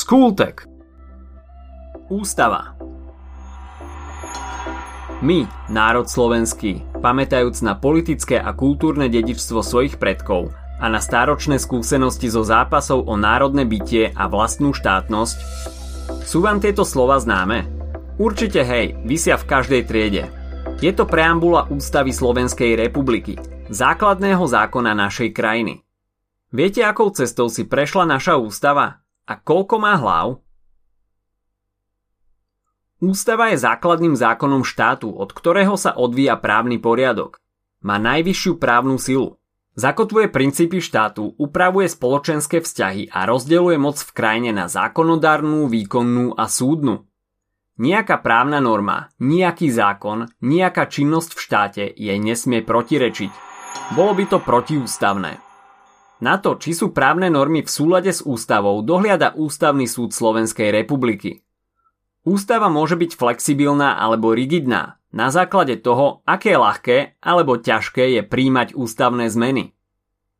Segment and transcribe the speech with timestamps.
[0.00, 0.64] Skultek
[2.08, 2.72] Ústava
[5.20, 12.32] My, národ slovenský, pamätajúc na politické a kultúrne dedičstvo svojich predkov a na stáročné skúsenosti
[12.32, 15.36] zo zápasov o národné bytie a vlastnú štátnosť,
[16.24, 17.68] sú vám tieto slova známe?
[18.16, 20.32] Určite hej, vysia v každej triede.
[20.80, 23.36] Je to preambula Ústavy Slovenskej republiky,
[23.68, 25.84] základného zákona našej krajiny.
[26.48, 29.04] Viete, akou cestou si prešla naša ústava?
[29.30, 30.42] A koľko má hlav?
[32.98, 37.38] Ústava je základným zákonom štátu, od ktorého sa odvíja právny poriadok.
[37.86, 39.38] Má najvyššiu právnu silu.
[39.78, 46.50] Zakotvuje princípy štátu, upravuje spoločenské vzťahy a rozdeľuje moc v krajine na zákonodárnu, výkonnú a
[46.50, 47.06] súdnu.
[47.80, 53.32] Nijaká právna norma, nejaký zákon, nejaká činnosť v štáte jej nesmie protirečiť.
[53.96, 55.49] Bolo by to protiústavné.
[56.20, 61.40] Na to, či sú právne normy v súlade s ústavou, dohliada Ústavný súd Slovenskej republiky.
[62.28, 68.76] Ústava môže byť flexibilná alebo rigidná, na základe toho, aké ľahké alebo ťažké je príjmať
[68.76, 69.72] ústavné zmeny.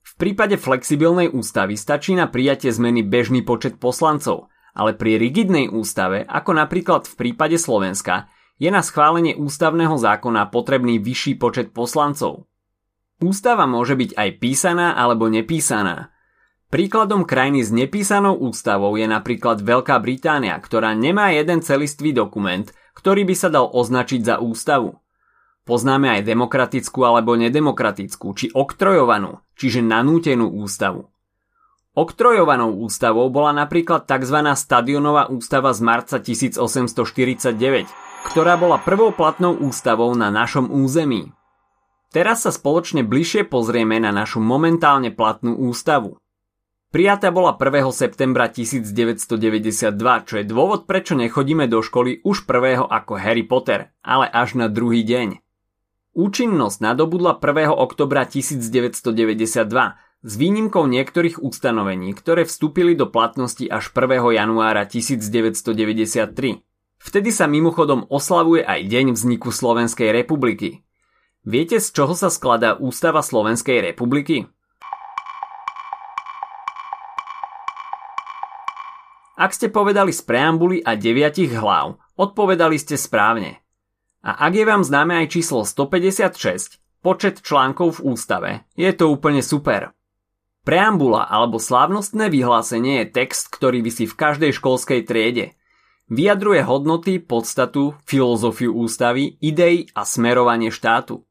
[0.00, 6.24] V prípade flexibilnej ústavy stačí na prijatie zmeny bežný počet poslancov, ale pri rigidnej ústave,
[6.24, 12.48] ako napríklad v prípade Slovenska, je na schválenie ústavného zákona potrebný vyšší počet poslancov.
[13.16, 16.12] Ústava môže byť aj písaná alebo nepísaná.
[16.68, 23.24] Príkladom krajiny s nepísanou ústavou je napríklad Veľká Británia, ktorá nemá jeden celistvý dokument, ktorý
[23.24, 24.98] by sa dal označiť za ústavu.
[25.64, 31.08] Poznáme aj demokratickú alebo nedemokratickú, či oktrojovanú, čiže nanútenú ústavu.
[31.96, 34.36] Oktrojovanou ústavou bola napríklad tzv.
[34.52, 37.88] stadionová ústava z marca 1849,
[38.28, 41.35] ktorá bola prvou platnou ústavou na našom území.
[42.14, 46.22] Teraz sa spoločne bližšie pozrieme na našu momentálne platnú ústavu.
[46.94, 47.92] Prijatá bola 1.
[47.92, 49.28] septembra 1992,
[50.24, 54.70] čo je dôvod, prečo nechodíme do školy už prvého ako Harry Potter, ale až na
[54.70, 55.42] druhý deň.
[56.16, 57.74] Účinnosť nadobudla 1.
[57.74, 59.66] oktobra 1992
[60.24, 64.32] s výnimkou niektorých ustanovení, ktoré vstúpili do platnosti až 1.
[64.32, 66.64] januára 1993.
[66.96, 70.85] Vtedy sa mimochodom oslavuje aj deň vzniku Slovenskej republiky,
[71.46, 74.50] Viete, z čoho sa skladá Ústava Slovenskej republiky?
[79.38, 83.62] Ak ste povedali z preambuly a deviatich hlav, odpovedali ste správne.
[84.26, 89.38] A ak je vám známe aj číslo 156, počet článkov v ústave, je to úplne
[89.38, 89.94] super.
[90.66, 95.54] Preambula alebo slávnostné vyhlásenie je text, ktorý vysí v každej školskej triede.
[96.10, 101.25] Vyjadruje hodnoty, podstatu, filozofiu ústavy, idei a smerovanie štátu.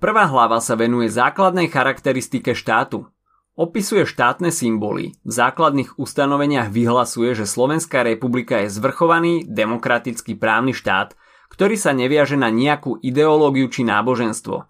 [0.00, 3.04] Prvá hlava sa venuje základnej charakteristike štátu.
[3.52, 11.12] Opisuje štátne symboly, v základných ustanoveniach vyhlasuje, že Slovenská republika je zvrchovaný, demokratický právny štát,
[11.52, 14.64] ktorý sa neviaže na nejakú ideológiu či náboženstvo.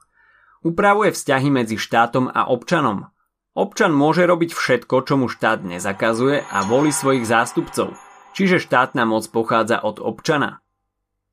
[0.66, 3.14] Upravuje vzťahy medzi štátom a občanom.
[3.54, 7.94] Občan môže robiť všetko, čo mu štát nezakazuje a volí svojich zástupcov,
[8.34, 10.58] čiže štátna moc pochádza od občana.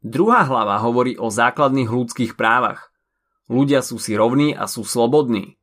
[0.06, 2.86] Druhá hlava hovorí o základných ľudských právach–
[3.48, 5.56] Ľudia sú si rovní a sú slobodní.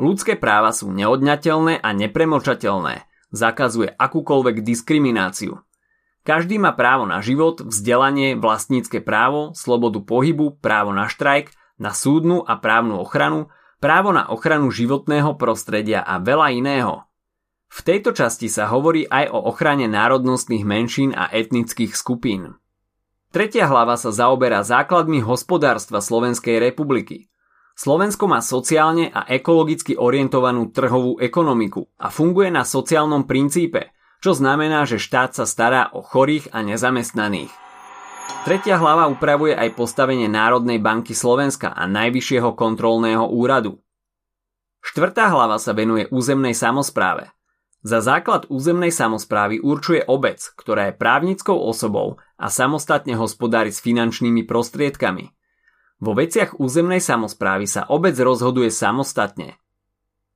[0.00, 3.04] Ľudské práva sú neodňateľné a nepremočateľné.
[3.32, 5.60] Zakazuje akúkoľvek diskrimináciu.
[6.22, 11.50] Každý má právo na život, vzdelanie, vlastnícke právo, slobodu pohybu, právo na štrajk,
[11.82, 13.50] na súdnu a právnu ochranu,
[13.82, 17.04] právo na ochranu životného prostredia a veľa iného.
[17.72, 22.61] V tejto časti sa hovorí aj o ochrane národnostných menšín a etnických skupín.
[23.32, 27.32] Tretia hlava sa zaoberá základmi hospodárstva Slovenskej republiky.
[27.72, 34.84] Slovensko má sociálne a ekologicky orientovanú trhovú ekonomiku a funguje na sociálnom princípe, čo znamená,
[34.84, 37.48] že štát sa stará o chorých a nezamestnaných.
[38.44, 43.80] Tretia hlava upravuje aj postavenie Národnej banky Slovenska a Najvyššieho kontrolného úradu.
[44.84, 47.32] Štvrtá hlava sa venuje územnej samozpráve–
[47.82, 54.46] za základ územnej samozprávy určuje obec, ktorá je právnickou osobou a samostatne hospodári s finančnými
[54.46, 55.34] prostriedkami.
[56.02, 59.58] Vo veciach územnej samozprávy sa obec rozhoduje samostatne.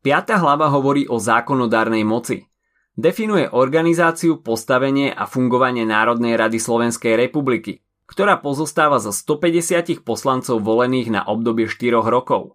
[0.02, 2.46] Piatá hlava hovorí o zákonodárnej moci.
[2.94, 11.10] Definuje organizáciu, postavenie a fungovanie Národnej rady Slovenskej republiky, ktorá pozostáva zo 150 poslancov volených
[11.10, 12.54] na obdobie 4 rokov.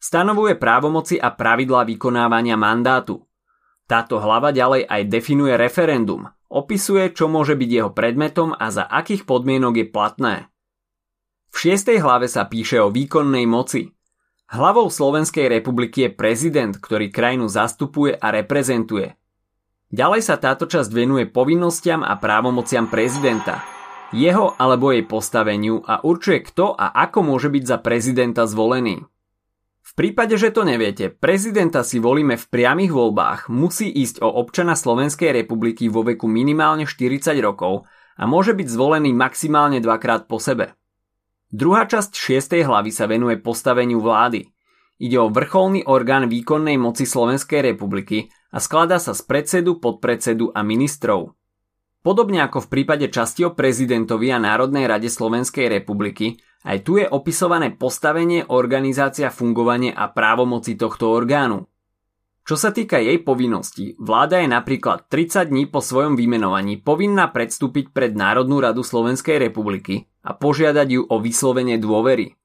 [0.00, 3.27] Stanovuje právomoci a pravidlá vykonávania mandátu,
[3.88, 9.24] táto hlava ďalej aj definuje referendum, opisuje, čo môže byť jeho predmetom a za akých
[9.24, 10.34] podmienok je platné.
[11.48, 13.88] V šiestej hlave sa píše o výkonnej moci.
[14.52, 19.16] Hlavou Slovenskej republiky je prezident, ktorý krajinu zastupuje a reprezentuje.
[19.88, 23.64] Ďalej sa táto časť venuje povinnostiam a právomociam prezidenta,
[24.12, 29.08] jeho alebo jej postaveniu a určuje kto a ako môže byť za prezidenta zvolený.
[29.98, 35.34] Prípade, že to neviete, prezidenta si volíme v priamých voľbách, musí ísť o občana Slovenskej
[35.34, 37.82] republiky vo veku minimálne 40 rokov
[38.14, 40.78] a môže byť zvolený maximálne dvakrát po sebe.
[41.50, 42.62] Druhá časť 6.
[42.62, 44.46] hlavy sa venuje postaveniu vlády.
[45.02, 50.62] Ide o vrcholný orgán výkonnej moci Slovenskej republiky a skladá sa z predsedu, podpredsedu a
[50.62, 51.34] ministrov.
[52.06, 57.06] Podobne ako v prípade časti o prezidentovi a Národnej rade Slovenskej republiky, aj tu je
[57.06, 61.70] opisované postavenie, organizácia, fungovanie a právomoci tohto orgánu.
[62.48, 67.92] Čo sa týka jej povinností, vláda je napríklad 30 dní po svojom vymenovaní povinná predstúpiť
[67.92, 72.40] pred Národnú radu Slovenskej republiky a požiadať ju o vyslovenie dôvery.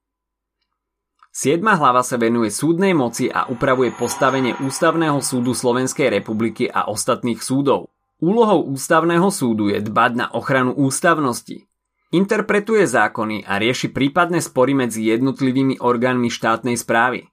[1.33, 1.63] 7.
[1.65, 7.89] hlava sa venuje súdnej moci a upravuje postavenie Ústavného súdu Slovenskej republiky a ostatných súdov.
[8.21, 11.65] Úlohou Ústavného súdu je dbať na ochranu ústavnosti.
[12.13, 17.25] Interpretuje zákony a rieši prípadné spory medzi jednotlivými orgánmi štátnej správy.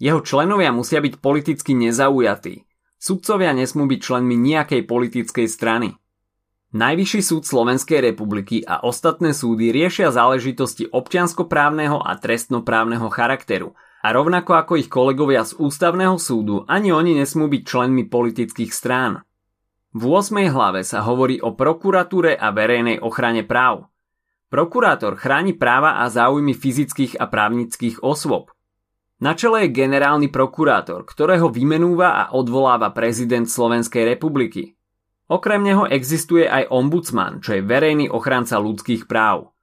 [0.00, 2.64] Jeho členovia musia byť politicky nezaujatí.
[2.96, 6.00] Sudcovia nesmú byť členmi nejakej politickej strany.
[6.72, 14.56] Najvyšší súd Slovenskej republiky a ostatné súdy riešia záležitosti občianskoprávneho a trestnoprávneho charakteru a rovnako
[14.56, 19.20] ako ich kolegovia z ústavného súdu ani oni nesmú byť členmi politických strán.
[19.92, 20.40] V 8.
[20.48, 23.92] hlave sa hovorí o prokuratúre a verejnej ochrane práv.
[24.46, 28.54] Prokurátor chráni práva a záujmy fyzických a právnických osôb.
[29.18, 34.76] Na čele je generálny prokurátor, ktorého vymenúva a odvoláva prezident Slovenskej republiky.
[35.26, 39.56] Okrem neho existuje aj ombudsman, čo je verejný ochranca ľudských práv.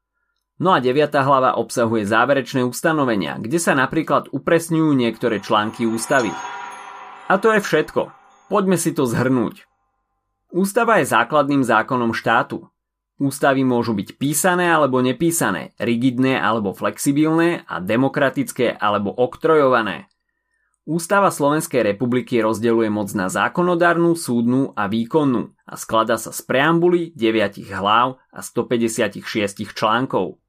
[0.60, 1.00] No a 9.
[1.16, 6.34] hlava obsahuje záverečné ustanovenia, kde sa napríklad upresňujú niektoré články ústavy.
[7.32, 8.12] A to je všetko.
[8.52, 9.64] Poďme si to zhrnúť.
[10.52, 12.73] Ústava je základným zákonom štátu.
[13.22, 20.10] Ústavy môžu byť písané alebo nepísané, rigidné alebo flexibilné a demokratické alebo oktrojované.
[20.84, 27.16] Ústava Slovenskej republiky rozdeľuje moc na zákonodárnu, súdnu a výkonnú a skladá sa z preambuly
[27.16, 29.24] 9 hlav a 156
[29.72, 30.44] článkov.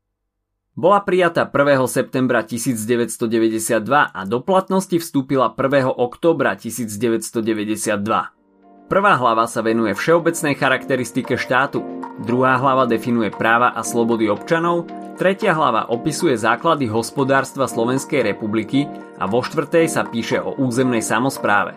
[0.75, 1.87] Bola prijatá 1.
[1.87, 5.87] septembra 1992 a do platnosti vstúpila 1.
[5.87, 8.44] októbra 1992.
[8.85, 11.81] Prvá hlava sa venuje všeobecnej charakteristike štátu,
[12.21, 14.85] druhá hlava definuje práva a slobody občanov,
[15.17, 18.85] tretia hlava opisuje základy hospodárstva Slovenskej republiky
[19.17, 21.73] a vo štvrtej sa píše o územnej samozpráve.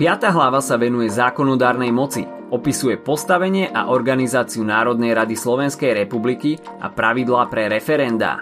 [0.00, 6.88] Piatá hlava sa venuje zákonodárnej moci, opisuje postavenie a organizáciu Národnej rady Slovenskej republiky a
[6.88, 8.40] pravidlá pre referendá.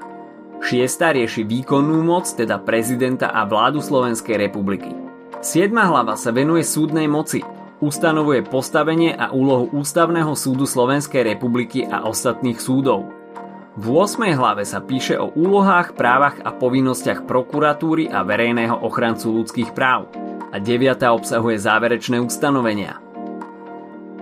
[0.62, 4.94] Šiesta rieši výkonnú moc, teda prezidenta a vládu Slovenskej republiky.
[5.42, 7.42] Siedma hlava sa venuje súdnej moci,
[7.81, 13.08] ustanovuje postavenie a úlohu Ústavného súdu Slovenskej republiky a ostatných súdov.
[13.76, 14.32] V 8.
[14.32, 20.08] hlave sa píše o úlohách, právach a povinnostiach prokuratúry a verejného ochrancu ľudských práv
[20.49, 20.96] a 9.
[21.12, 23.05] obsahuje záverečné ustanovenia.